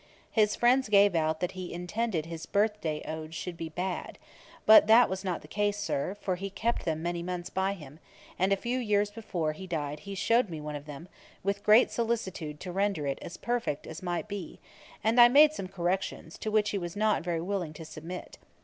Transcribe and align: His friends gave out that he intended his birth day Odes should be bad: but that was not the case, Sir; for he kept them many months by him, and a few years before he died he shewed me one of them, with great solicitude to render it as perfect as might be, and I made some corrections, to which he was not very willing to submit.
His 0.31 0.55
friends 0.55 0.89
gave 0.89 1.13
out 1.13 1.41
that 1.41 1.51
he 1.51 1.71
intended 1.71 2.25
his 2.25 2.47
birth 2.47 2.81
day 2.81 3.03
Odes 3.03 3.35
should 3.35 3.55
be 3.55 3.69
bad: 3.69 4.17
but 4.65 4.87
that 4.87 5.11
was 5.11 5.23
not 5.23 5.43
the 5.43 5.47
case, 5.47 5.77
Sir; 5.77 6.15
for 6.19 6.37
he 6.37 6.49
kept 6.49 6.85
them 6.85 7.03
many 7.03 7.21
months 7.21 7.51
by 7.51 7.73
him, 7.73 7.99
and 8.39 8.51
a 8.51 8.55
few 8.57 8.79
years 8.79 9.11
before 9.11 9.51
he 9.53 9.67
died 9.67 9.99
he 9.99 10.15
shewed 10.15 10.49
me 10.49 10.59
one 10.59 10.75
of 10.75 10.85
them, 10.87 11.07
with 11.43 11.61
great 11.63 11.91
solicitude 11.91 12.59
to 12.61 12.71
render 12.71 13.05
it 13.05 13.19
as 13.21 13.37
perfect 13.37 13.85
as 13.85 14.01
might 14.01 14.27
be, 14.27 14.59
and 15.03 15.21
I 15.21 15.27
made 15.27 15.53
some 15.53 15.67
corrections, 15.67 16.39
to 16.39 16.49
which 16.49 16.71
he 16.71 16.79
was 16.79 16.95
not 16.95 17.23
very 17.23 17.41
willing 17.41 17.73
to 17.73 17.85
submit. 17.85 18.39